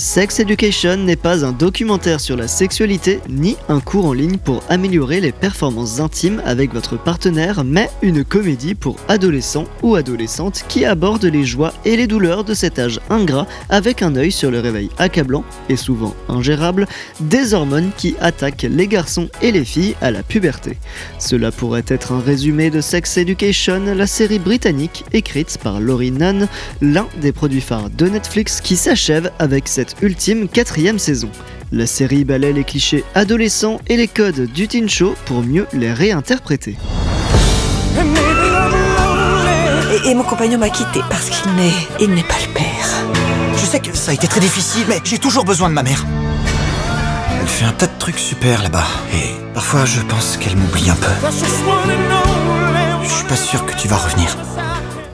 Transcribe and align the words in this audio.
Sex 0.00 0.40
Education 0.40 0.96
n'est 0.96 1.14
pas 1.14 1.44
un 1.44 1.52
documentaire 1.52 2.20
sur 2.20 2.34
la 2.34 2.48
sexualité 2.48 3.20
ni 3.28 3.58
un 3.68 3.80
cours 3.80 4.06
en 4.06 4.14
ligne 4.14 4.38
pour 4.38 4.62
améliorer 4.70 5.20
les 5.20 5.30
performances 5.30 6.00
intimes 6.00 6.40
avec 6.46 6.72
votre 6.72 6.96
partenaire, 6.96 7.64
mais 7.64 7.90
une 8.00 8.24
comédie 8.24 8.74
pour 8.74 8.96
adolescents 9.08 9.66
ou 9.82 9.96
adolescentes 9.96 10.64
qui 10.68 10.86
aborde 10.86 11.26
les 11.26 11.44
joies 11.44 11.74
et 11.84 11.96
les 11.96 12.06
douleurs 12.06 12.44
de 12.44 12.54
cet 12.54 12.78
âge 12.78 12.98
ingrat 13.10 13.46
avec 13.68 14.00
un 14.00 14.16
œil 14.16 14.32
sur 14.32 14.50
le 14.50 14.60
réveil 14.60 14.88
accablant 14.96 15.44
et 15.68 15.76
souvent 15.76 16.14
ingérable 16.30 16.88
des 17.20 17.52
hormones 17.52 17.90
qui 17.98 18.16
attaquent 18.20 18.66
les 18.70 18.88
garçons 18.88 19.28
et 19.42 19.52
les 19.52 19.66
filles 19.66 19.96
à 20.00 20.10
la 20.10 20.22
puberté. 20.22 20.78
Cela 21.18 21.52
pourrait 21.52 21.84
être 21.88 22.12
un 22.12 22.20
résumé 22.20 22.70
de 22.70 22.80
Sex 22.80 23.18
Education, 23.18 23.82
la 23.94 24.06
série 24.06 24.38
britannique 24.38 25.04
écrite 25.12 25.58
par 25.62 25.78
Laurie 25.78 26.10
Nunn, 26.10 26.48
l'un 26.80 27.06
des 27.20 27.32
produits 27.32 27.60
phares 27.60 27.90
de 27.90 28.06
Netflix 28.06 28.62
qui 28.62 28.76
s'achève 28.76 29.30
avec 29.38 29.68
cette 29.68 29.89
ultime 30.02 30.48
quatrième 30.48 30.98
saison. 30.98 31.30
La 31.72 31.86
série 31.86 32.24
balaie 32.24 32.52
les 32.52 32.64
clichés 32.64 33.04
adolescents 33.14 33.80
et 33.88 33.96
les 33.96 34.08
codes 34.08 34.46
du 34.52 34.66
teen 34.66 34.88
show 34.88 35.14
pour 35.26 35.42
mieux 35.42 35.66
les 35.72 35.92
réinterpréter. 35.92 36.76
Et, 40.04 40.14
mon 40.14 40.22
compagnon 40.24 40.58
m'a 40.58 40.70
quitté 40.70 41.00
parce 41.08 41.30
qu'il 41.30 41.52
n'est. 41.54 41.72
il 42.00 42.10
n'est 42.14 42.22
pas 42.22 42.34
le 42.46 42.52
père. 42.54 43.04
Je 43.56 43.64
sais 43.64 43.80
que 43.80 43.96
ça 43.96 44.10
a 44.10 44.14
été 44.14 44.26
très 44.26 44.40
difficile, 44.40 44.84
mais 44.88 44.98
j'ai 45.04 45.18
toujours 45.18 45.44
besoin 45.44 45.68
de 45.68 45.74
ma 45.74 45.82
mère. 45.82 46.04
Elle 47.40 47.48
fait 47.48 47.64
un 47.64 47.72
tas 47.72 47.86
de 47.86 47.98
trucs 47.98 48.18
super 48.18 48.62
là-bas, 48.62 48.86
et 49.14 49.34
parfois 49.54 49.84
je 49.84 50.00
pense 50.00 50.36
qu'elle 50.36 50.56
m'oublie 50.56 50.90
un 50.90 50.94
peu. 50.94 51.10
Je 53.02 53.08
suis 53.08 53.24
pas 53.24 53.36
sûr 53.36 53.64
que 53.66 53.74
tu 53.74 53.88
vas 53.88 53.96
revenir. 53.96 54.36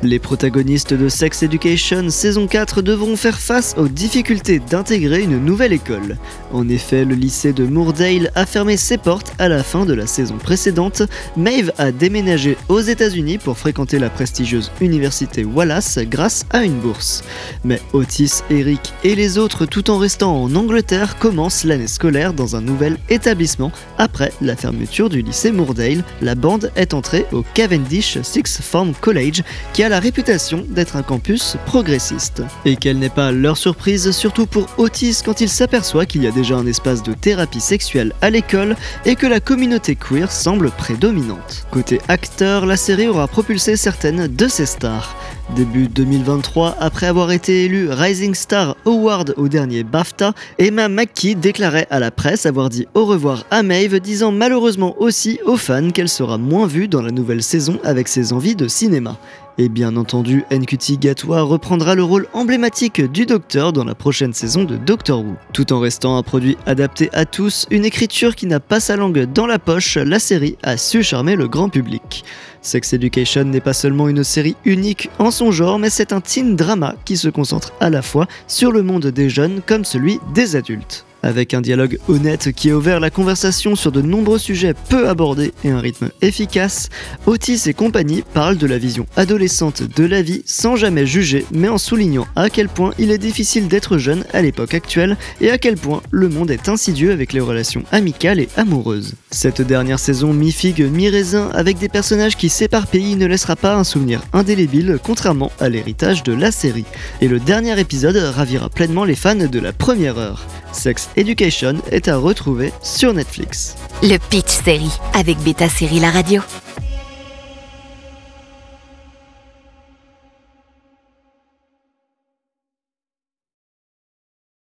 Les 0.03 0.19
protagonistes 0.19 0.93
de 0.93 1.09
Sex 1.09 1.43
Education 1.43 2.11
saison 2.11 2.47
4 2.47 2.83
devront 2.83 3.17
faire 3.17 3.39
face 3.39 3.75
aux 3.79 3.89
difficultés 3.89 4.59
d'intégrer 4.59 5.23
une 5.23 5.43
nouvelle 5.43 5.73
école. 5.73 6.19
En 6.53 6.69
effet, 6.69 7.07
le 7.07 7.15
lycée 7.15 7.55
de 7.55 7.65
Moordale 7.65 8.31
a 8.35 8.45
fermé 8.45 8.77
ses 8.77 8.99
portes 8.99 9.33
à 9.39 9.49
la 9.49 9.63
fin 9.63 9.87
de 9.87 9.95
la 9.95 10.07
saison 10.07 10.37
précédente. 10.37 11.03
Maeve 11.37 11.73
a 11.79 11.93
déménagé 11.93 12.59
aux 12.69 12.81
États-Unis 12.81 13.39
pour 13.39 13.57
fréquenter 13.57 13.99
la 13.99 14.11
prestigieuse 14.11 14.71
université 14.83 15.45
Wallace 15.45 15.99
grâce 16.03 16.45
à 16.51 16.63
une 16.65 16.79
bourse. 16.79 17.25
Mais 17.65 17.81
Otis, 17.95 18.43
Eric 18.51 18.93
et 19.03 19.15
les 19.15 19.39
autres, 19.39 19.65
tout 19.65 19.91
en 19.91 19.97
restant 19.97 20.43
en 20.43 20.55
Angleterre, 20.55 21.19
commencent 21.19 21.65
l'année 21.65 21.87
scolaire 21.87 22.35
dans 22.35 22.55
un 22.55 22.61
nouvel 22.61 22.99
établissement 23.09 23.73
après 23.97 24.31
la 24.43 24.57
fermeture 24.57 25.09
du 25.09 25.23
lycée 25.23 25.53
Moordale. 25.53 26.05
La 26.21 26.35
bande 26.35 26.71
est 26.77 26.93
entrée 26.93 27.25
au 27.33 27.43
Cavendish 27.55 28.19
Sixth 28.21 28.61
Form 28.63 28.93
College 29.01 29.43
la 29.89 30.01
réputation 30.01 30.65
d'être 30.69 30.97
un 30.97 31.03
campus 31.03 31.57
progressiste. 31.67 32.43
Et 32.65 32.77
quelle 32.77 32.99
n'est 32.99 33.09
pas 33.09 33.33
leur 33.33 33.57
surprise, 33.57 34.11
surtout 34.11 34.47
pour 34.47 34.67
Otis 34.79 35.23
quand 35.25 35.41
il 35.41 35.49
s'aperçoit 35.49 36.07
qu'il 36.07 36.23
y 36.23 36.27
a 36.27 36.31
déjà 36.31 36.57
un 36.57 36.67
espace 36.67 37.03
de 37.03 37.13
thérapie 37.13 37.61
sexuelle 37.61 38.13
à 38.23 38.31
l'école 38.31 38.77
et 39.05 39.17
que 39.17 39.27
la 39.27 39.41
communauté 39.41 39.97
queer 39.97 40.31
semble 40.31 40.71
prédominante. 40.71 41.67
Côté 41.71 42.01
acteur, 42.09 42.67
la 42.67 42.77
série 42.77 43.09
aura 43.09 43.29
propulsé 43.29 43.77
certaines 43.77 44.27
de 44.27 44.49
ses 44.49 44.67
stars. 44.67 45.17
Début 45.55 45.87
2023, 45.87 46.77
après 46.81 47.07
avoir 47.07 47.31
été 47.31 47.65
élue 47.65 47.89
Rising 47.89 48.35
Star 48.35 48.77
Award 48.85 49.33
au 49.37 49.47
dernier 49.47 49.85
BAFTA, 49.85 50.35
Emma 50.59 50.89
McKee 50.89 51.37
déclarait 51.37 51.87
à 51.89 52.01
la 52.01 52.11
presse 52.11 52.47
avoir 52.47 52.69
dit 52.69 52.89
au 52.95 53.07
revoir 53.07 53.45
à 53.53 53.63
Maeve, 53.63 54.01
disant 54.01 54.33
malheureusement 54.33 54.97
aussi 55.01 55.39
aux 55.47 55.57
fans 55.57 55.91
qu'elle 55.91 56.09
sera 56.09 56.37
moins 56.37 56.67
vue 56.67 56.89
dans 56.89 57.01
la 57.01 57.13
nouvelle 57.13 57.45
saison 57.45 57.79
avec 57.85 58.09
ses 58.09 58.33
envies 58.33 58.57
de 58.57 58.67
cinéma. 58.67 59.17
Et 59.59 59.71
bien 59.71 59.97
entendu, 59.97 60.45
NQT 60.51 60.99
Gatwa 60.99 61.41
reprendra 61.41 61.95
le 61.95 62.03
rôle 62.03 62.27
emblématique 62.35 63.01
du 63.01 63.25
Docteur 63.25 63.73
dans 63.73 63.85
la 63.85 63.95
prochaine 63.95 64.35
saison 64.35 64.65
de 64.65 64.77
Doctor 64.77 65.21
Who. 65.21 65.37
Tout 65.55 65.73
en 65.73 65.81
restant 65.81 66.19
un 66.19 66.23
produit 66.23 66.59
adapté 66.67 67.09
à 67.15 67.25
tous, 67.25 67.67
une 67.71 67.87
écriture 67.87 68.35
qui 68.35 68.47
n'a 68.47 68.61
pas 68.61 68.81
sa 68.81 68.97
langue 68.97 69.33
dans 69.33 69.47
la 69.47 69.59
poche, 69.59 69.97
la 69.97 70.19
série 70.19 70.59
a 70.63 70.77
su 70.77 71.03
charmer 71.03 71.37
le 71.37 71.49
grand 71.49 71.71
public. 71.71 72.25
Sex 72.67 72.93
Education 72.95 73.45
n'est 73.45 73.61
pas 73.61 73.73
seulement 73.73 74.09
une 74.09 74.25
série 74.25 74.57
unique 74.65 75.09
en 75.21 75.31
son 75.31 75.53
genre, 75.53 75.79
mais 75.79 75.89
c'est 75.89 76.13
un 76.13 76.21
teen 76.21 76.57
drama 76.57 76.97
qui 77.05 77.17
se 77.17 77.29
concentre 77.29 77.73
à 77.79 77.91
la 77.91 78.03
fois 78.03 78.27
sur 78.49 78.73
le 78.73 78.83
monde 78.83 79.07
des 79.07 79.31
jeunes 79.31 79.61
comme 79.65 79.85
celui 79.85 80.19
des 80.35 80.57
adultes. 80.57 81.07
Avec 81.27 81.55
un 81.55 81.61
dialogue 81.61 81.99
honnête 82.07 82.53
qui 82.53 82.71
a 82.71 82.77
ouvert 82.77 83.01
la 83.01 83.11
conversation 83.11 83.75
sur 83.75 83.91
de 83.91 84.01
nombreux 84.01 84.39
sujets 84.39 84.75
peu 84.89 85.09
abordés 85.09 85.53
et 85.65 85.71
un 85.71 85.81
rythme 85.81 86.11
efficace, 86.23 86.89
Otis 87.27 87.63
et 87.67 87.75
compagnie 87.75 88.23
parlent 88.33 88.59
de 88.59 88.67
la 88.69 88.79
vision 88.79 89.07
adolescente 89.17 89.83
de 89.83 90.05
la 90.05 90.23
vie 90.23 90.45
sans 90.47 90.77
jamais 90.77 91.05
juger, 91.05 91.45
mais 91.51 91.69
en 91.69 91.79
soulignant 91.79 92.29
à 92.37 92.49
quel 92.49 92.69
point 92.69 92.93
il 93.01 93.11
est 93.11 93.19
difficile 93.19 93.67
d'être 93.67 93.99
jeune 93.99 94.25
à 94.33 94.41
l'époque 94.41 94.75
actuelle 94.75 95.17
et 95.41 95.51
à 95.51 95.59
quel 95.59 95.75
point 95.75 96.01
le 96.13 96.29
monde 96.29 96.53
est 96.53 96.69
insidieux 96.69 97.11
avec 97.11 97.33
les 97.33 97.41
relations 97.41 97.83
amicales 97.91 98.39
et 98.39 98.49
amoureuses. 98.57 99.15
Cette 99.33 99.63
dernière 99.63 99.99
saison 99.99 100.33
mi-figue, 100.33 100.89
mi-raisin, 100.89 101.51
avec 101.55 101.79
des 101.79 101.89
personnages 101.89 102.37
qui 102.37 102.49
s'éparpillent, 102.49 103.17
ne 103.17 103.27
laissera 103.27 103.57
pas 103.57 103.75
un 103.75 103.83
souvenir 103.83 104.23
indélébile, 104.33 105.01
contrairement 105.03 105.51
à 105.59 105.69
l'héritage 105.69 106.23
de 106.23 106.35
la 106.35 106.53
série. 106.53 106.85
Et 107.21 107.27
le 107.27 107.41
dernier 107.41 107.81
épisode 107.81 108.15
ravira 108.15 108.69
pleinement 108.69 109.05
les 109.05 109.17
fans 109.17 109.35
de 109.35 109.59
la 109.59 109.73
première 109.73 110.19
heure. 110.19 110.47
Sex 110.77 111.09
Education 111.17 111.77
est 111.91 112.09
à 112.09 112.19
retrouver 112.19 112.73
sur 112.83 113.15
Netflix. 113.15 113.75
Le 114.03 114.19
Pitch 114.19 114.51
Série 114.51 114.93
avec 115.15 115.39
Beta 115.39 115.69
Série 115.69 115.99
La 115.99 116.11
Radio. 116.11 116.43